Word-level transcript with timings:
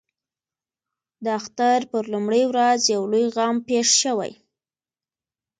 د 1.23 1.25
اختر 1.39 1.79
پر 1.91 2.03
لومړۍ 2.13 2.43
ورځ 2.51 2.79
یو 2.93 3.03
لوی 3.11 3.25
غم 3.35 3.55
پېښ 3.67 3.87
شوی. 4.01 4.31